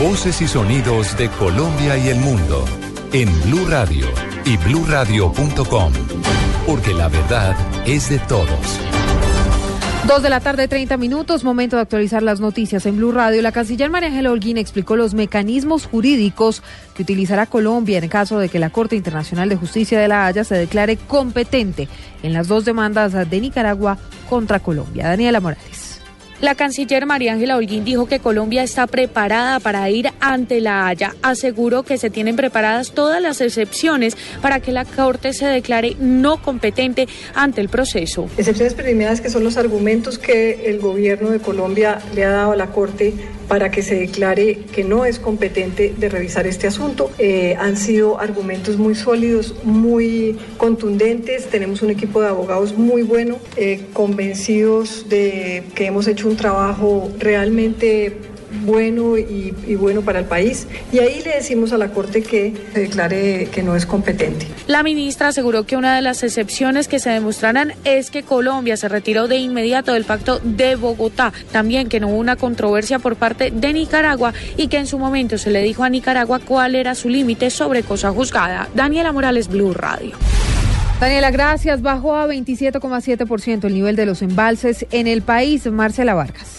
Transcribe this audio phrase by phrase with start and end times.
[0.00, 2.64] Voces y sonidos de Colombia y el mundo
[3.12, 4.06] en Blue Radio
[4.44, 5.92] y BlueRadio.com,
[6.66, 8.80] porque la verdad es de todos.
[10.06, 13.40] Dos de la tarde, 30 minutos, momento de actualizar las noticias en Blue Radio.
[13.40, 16.62] La canciller María Ángela Holguín explicó los mecanismos jurídicos
[16.94, 20.42] que utilizará Colombia en caso de que la Corte Internacional de Justicia de la Haya
[20.44, 21.88] se declare competente
[22.22, 23.98] en las dos demandas de Nicaragua
[24.28, 25.06] contra Colombia.
[25.06, 25.87] Daniela Morales.
[26.40, 31.16] La canciller María Ángela Holguín dijo que Colombia está preparada para ir ante la Haya.
[31.20, 36.40] Aseguró que se tienen preparadas todas las excepciones para que la Corte se declare no
[36.40, 38.28] competente ante el proceso.
[38.36, 42.56] Excepciones preliminares que son los argumentos que el gobierno de Colombia le ha dado a
[42.56, 43.14] la Corte
[43.48, 47.10] para que se declare que no es competente de revisar este asunto.
[47.18, 51.46] Eh, han sido argumentos muy sólidos, muy contundentes.
[51.46, 57.10] Tenemos un equipo de abogados muy bueno, eh, convencidos de que hemos hecho un trabajo
[57.18, 58.16] realmente
[58.64, 60.66] bueno y, y, bueno para el país.
[60.92, 64.46] Y ahí le decimos a la Corte que se declare que no es competente.
[64.66, 68.88] La ministra aseguró que una de las excepciones que se demostrarán es que Colombia se
[68.88, 71.32] retiró de inmediato del pacto de Bogotá.
[71.52, 75.38] También que no hubo una controversia por parte de Nicaragua y que en su momento
[75.38, 78.68] se le dijo a Nicaragua cuál era su límite sobre cosa juzgada.
[78.74, 80.12] Daniela Morales, Blue Radio.
[81.00, 81.80] Daniela, gracias.
[81.80, 85.66] Bajó a 27,7% el nivel de los embalses en el país.
[85.70, 86.57] Marcela Vargas.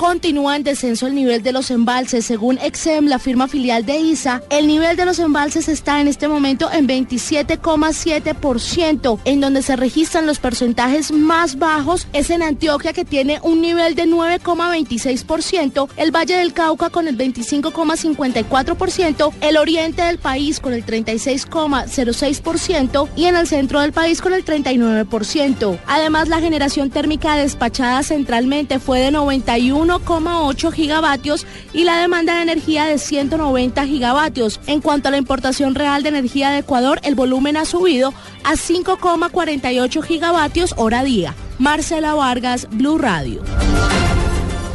[0.00, 2.24] Continúa en descenso el nivel de los embalses.
[2.24, 6.26] Según Exem, la firma filial de ISA, el nivel de los embalses está en este
[6.26, 9.18] momento en 27,7%.
[9.26, 13.94] En donde se registran los porcentajes más bajos es en Antioquia, que tiene un nivel
[13.94, 20.86] de 9,26%, el Valle del Cauca con el 25,54%, el oriente del país con el
[20.86, 25.78] 36,06% y en el centro del país con el 39%.
[25.86, 32.42] Además, la generación térmica despachada centralmente fue de 91 1,8 gigavatios y la demanda de
[32.42, 34.60] energía de 190 gigavatios.
[34.66, 38.14] En cuanto a la importación real de energía de Ecuador, el volumen ha subido
[38.44, 41.34] a 5,48 gigavatios hora día.
[41.58, 43.42] Marcela Vargas, Blue Radio.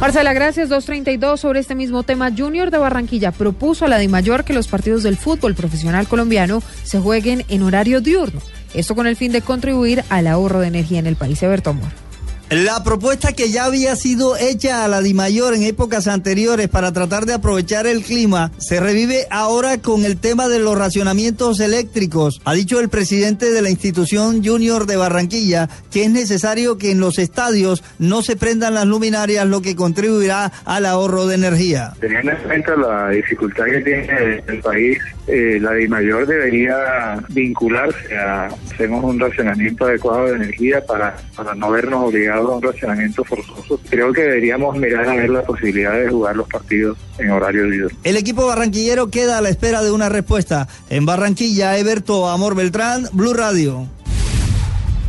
[0.00, 0.68] Marcela, gracias.
[0.68, 2.30] 232 sobre este mismo tema.
[2.36, 7.00] Junior de Barranquilla propuso a la DIMAYOR que los partidos del fútbol profesional colombiano se
[7.00, 8.40] jueguen en horario diurno.
[8.74, 11.42] Esto con el fin de contribuir al ahorro de energía en el país.
[11.42, 12.05] Eberto Amor.
[12.50, 17.26] La propuesta que ya había sido hecha a la DIMAYOR en épocas anteriores para tratar
[17.26, 22.40] de aprovechar el clima se revive ahora con el tema de los racionamientos eléctricos.
[22.44, 27.00] Ha dicho el presidente de la institución Junior de Barranquilla que es necesario que en
[27.00, 31.94] los estadios no se prendan las luminarias, lo que contribuirá al ahorro de energía.
[31.98, 38.48] Teniendo en cuenta la dificultad que tiene el país, eh, la DIMAYOR debería vincularse a
[38.76, 43.80] hacemos un racionamiento adecuado de energía para, para no vernos obligados a un racionamiento forzoso.
[43.88, 47.98] Creo que deberíamos mirar a ver la posibilidad de jugar los partidos en horario diurno.
[48.04, 50.68] El equipo barranquillero queda a la espera de una respuesta.
[50.90, 53.88] En Barranquilla, Eberto Amor Beltrán, Blue Radio.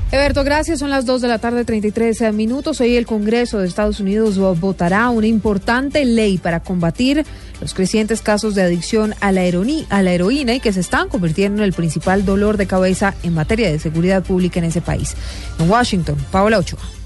[0.10, 0.80] Eberto, gracias.
[0.80, 2.80] Son las 2 de la tarde, 33 minutos.
[2.80, 7.26] Hoy el Congreso de Estados Unidos votará una importante ley para combatir
[7.60, 9.42] los crecientes casos de adicción a la,
[9.90, 13.34] a la heroína y que se están convirtiendo en el principal dolor de cabeza en
[13.34, 15.14] materia de seguridad pública en ese país.
[15.60, 16.97] En Washington, Paola Ochoa.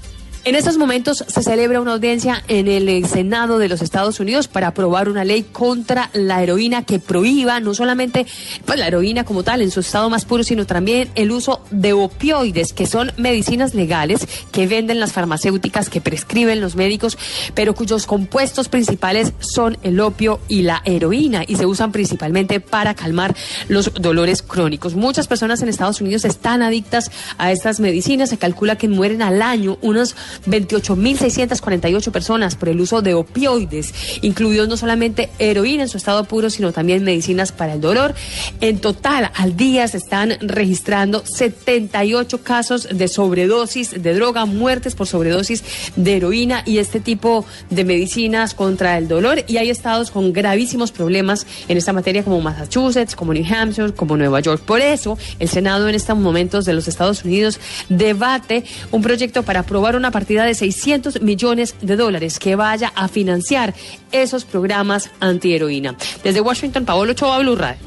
[0.44, 4.66] En estos momentos se celebra una audiencia en el Senado de los Estados Unidos para
[4.66, 8.26] aprobar una ley contra la heroína que prohíba no solamente
[8.64, 11.92] pues, la heroína como tal en su estado más puro, sino también el uso de
[11.92, 17.18] opioides, que son medicinas legales que venden las farmacéuticas, que prescriben los médicos,
[17.54, 22.94] pero cuyos compuestos principales son el opio y la heroína y se usan principalmente para
[22.94, 23.36] calmar
[23.68, 24.96] los dolores crónicos.
[24.96, 28.30] Muchas personas en Estados Unidos están adictas a estas medicinas.
[28.30, 34.68] Se calcula que mueren al año unos 28.648 personas por el uso de opioides, incluidos
[34.68, 38.14] no solamente heroína en su estado puro, sino también medicinas para el dolor.
[38.60, 45.06] En total, al día se están registrando 78 casos de sobredosis de droga, muertes por
[45.06, 45.64] sobredosis
[45.96, 49.44] de heroína y este tipo de medicinas contra el dolor.
[49.46, 54.16] Y hay estados con gravísimos problemas en esta materia como Massachusetts, como New Hampshire, como
[54.16, 54.62] Nueva York.
[54.64, 59.60] Por eso, el Senado en estos momentos de los Estados Unidos debate un proyecto para
[59.60, 63.74] aprobar una partida de 600 millones de dólares que vaya a financiar
[64.12, 65.96] esos programas antiheroína.
[66.22, 67.84] Desde Washington, Paolo Ochoa, Blue Radio.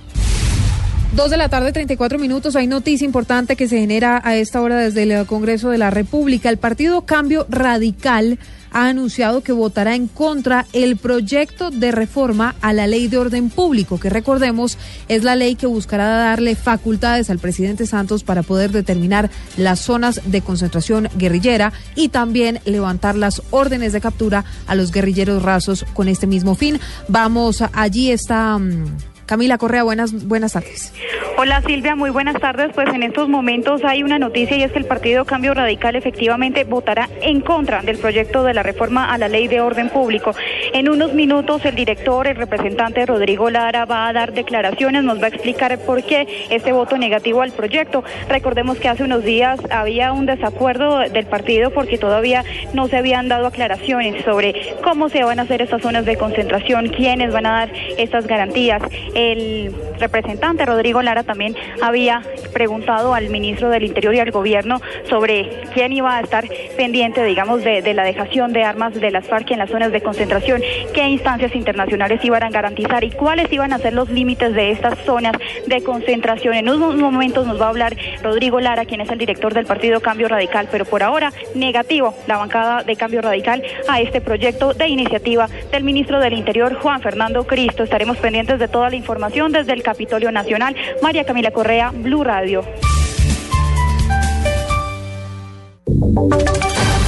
[1.13, 2.57] Dos de la tarde, 34 minutos.
[2.57, 6.49] Hay noticia importante que se genera a esta hora desde el Congreso de la República.
[6.49, 8.37] El Partido Cambio Radical
[8.75, 13.49] ha anunciado que votará en contra el proyecto de reforma a la ley de orden
[13.49, 14.77] público, que recordemos
[15.07, 20.19] es la ley que buscará darle facultades al presidente Santos para poder determinar las zonas
[20.25, 26.09] de concentración guerrillera y también levantar las órdenes de captura a los guerrilleros rasos con
[26.09, 26.77] este mismo fin.
[27.07, 28.57] Vamos, allí está.
[28.57, 30.93] Mm, Camila Correa, buenas, buenas tardes.
[31.37, 32.71] Hola Silvia, muy buenas tardes.
[32.73, 36.63] Pues en estos momentos hay una noticia y es que el Partido Cambio Radical efectivamente
[36.63, 40.31] votará en contra del proyecto de la reforma a la ley de orden público.
[40.73, 45.25] En unos minutos el director, el representante Rodrigo Lara va a dar declaraciones, nos va
[45.25, 48.03] a explicar por qué este voto negativo al proyecto.
[48.29, 52.43] Recordemos que hace unos días había un desacuerdo del partido porque todavía
[52.73, 56.89] no se habían dado aclaraciones sobre cómo se van a hacer estas zonas de concentración,
[56.89, 58.81] quiénes van a dar estas garantías.
[59.15, 62.21] El representante Rodrigo Lara también había
[62.53, 66.45] preguntado al ministro del Interior y al gobierno sobre quién iba a estar
[66.77, 70.61] pendiente, digamos, de, la dejación de armas de las FARC en las zonas de concentración,
[70.93, 74.97] qué instancias internacionales iban a garantizar y cuáles iban a ser los límites de estas
[75.05, 75.33] zonas
[75.65, 76.53] de concentración.
[76.55, 80.01] En unos momentos nos va a hablar Rodrigo Lara, quien es el director del Partido
[80.01, 84.87] Cambio Radical, pero por ahora negativo la bancada de Cambio Radical a este proyecto de
[84.87, 87.83] iniciativa del ministro del Interior, Juan Fernando Cristo.
[87.83, 90.75] Estaremos pendientes de toda la información desde el Capitolio Nacional.
[91.01, 92.65] María Camila Correa, Blue Radio.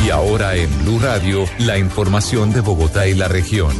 [0.05, 3.73] Y ahora en Blue Radio, la información de Bogotá y la región.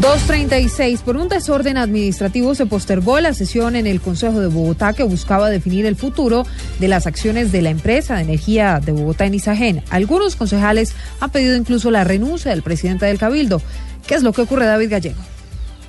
[0.00, 1.02] 236.
[1.02, 5.50] Por un desorden administrativo se postergó la sesión en el Consejo de Bogotá que buscaba
[5.50, 6.46] definir el futuro
[6.78, 9.82] de las acciones de la empresa de energía de Bogotá en Isagen.
[9.90, 13.60] Algunos concejales han pedido incluso la renuncia del presidente del Cabildo.
[14.06, 15.37] ¿Qué es lo que ocurre, David Gallego?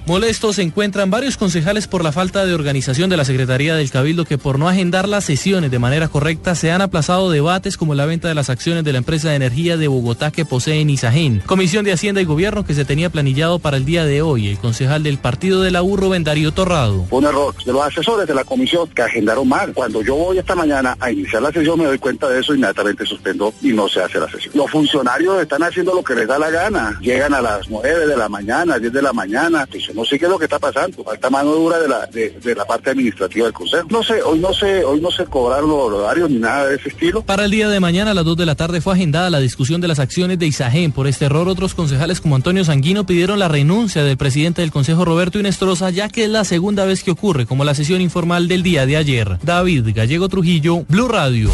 [0.06, 4.25] Molestos se encuentran varios concejales por la falta de organización de la Secretaría del Cabildo
[4.25, 8.06] que por no agendar las sesiones de manera correcta se han aplazado debates como la
[8.06, 11.42] venta de las acciones de la empresa de energía de Bogotá que posee Nisagen.
[11.46, 14.48] Comisión de Hacienda y Gobierno que se tenía planillado para el día de hoy.
[14.48, 17.06] El concejal del partido de la U, Rubén Darío Torrado.
[17.12, 19.74] Un error de los asesores de la comisión que agendaron mal.
[19.74, 23.06] Cuando yo voy esta mañana a iniciar la sesión me doy cuenta de eso, inmediatamente
[23.06, 24.54] suspendo y no se hace la sesión.
[24.56, 26.98] Los funcionarios están haciendo lo que les da la gana.
[27.01, 29.68] Llegan a las 9 de la mañana, 10 de la mañana.
[29.94, 32.65] No sé qué es lo que está pasando, falta mano dura de la, de, la
[32.65, 33.88] parte administrativa del Consejo.
[33.89, 36.89] No sé, hoy no sé, hoy no se cobraron los horarios ni nada de ese
[36.89, 37.21] estilo.
[37.21, 39.81] Para el día de mañana a las 2 de la tarde fue agendada la discusión
[39.81, 40.91] de las acciones de Isagen.
[40.91, 45.06] Por este error, otros concejales como Antonio Sanguino pidieron la renuncia del presidente del Consejo
[45.06, 48.63] Roberto Inestrosa, ya que es la segunda vez que ocurre, como la sesión informal del
[48.63, 49.38] día de ayer.
[49.44, 51.50] David Gallego Trujillo, Blue Radio.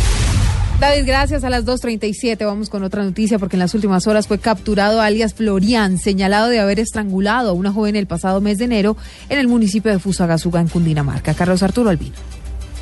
[0.79, 1.45] David, gracias.
[1.45, 5.33] A las 2.37 vamos con otra noticia porque en las últimas horas fue capturado alias
[5.33, 8.97] Florian, señalado de haber estrangulado a una joven el pasado mes de enero
[9.29, 11.33] en el municipio de Fusagasugá, en Cundinamarca.
[11.33, 12.15] Carlos Arturo Albino.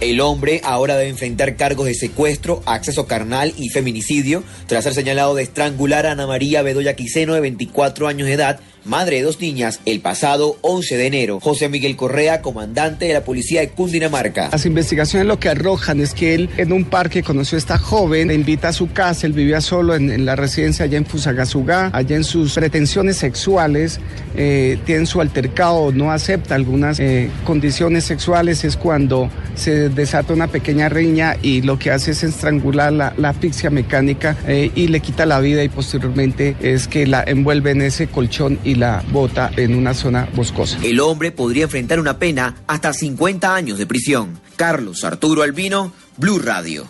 [0.01, 5.35] El hombre ahora debe enfrentar cargos de secuestro, acceso carnal y feminicidio tras ser señalado
[5.35, 9.39] de estrangular a Ana María Bedoya Quiseno de 24 años de edad madre de dos
[9.39, 11.39] niñas, el pasado 11 de enero.
[11.39, 14.49] José Miguel Correa, comandante de la policía de Cundinamarca.
[14.51, 18.27] Las investigaciones lo que arrojan es que él en un parque conoció a esta joven,
[18.29, 22.15] le invita a su casa, él vivía solo en, la residencia allá en Fusagasugá, allá
[22.15, 23.99] en sus pretensiones sexuales,
[24.35, 30.47] eh, tiene su altercado, no acepta algunas eh, condiciones sexuales, es cuando se desata una
[30.47, 35.25] pequeña riña y lo que hace es estrangular la, asfixia mecánica eh, y le quita
[35.25, 39.75] la vida y posteriormente es que la envuelve en ese colchón y la bota en
[39.75, 40.77] una zona boscosa.
[40.83, 44.39] El hombre podría enfrentar una pena hasta 50 años de prisión.
[44.55, 46.87] Carlos Arturo Albino, Blue Radio.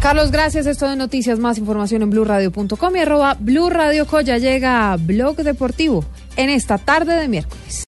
[0.00, 0.66] Carlos, gracias.
[0.66, 6.04] Esto de noticias, más información en blueradio.com y arroba Blue Radio Ya llega Blog Deportivo
[6.36, 7.84] en esta tarde de miércoles.